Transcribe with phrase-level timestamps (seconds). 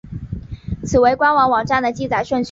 [0.83, 2.39] 此为官方网站的记载顺序。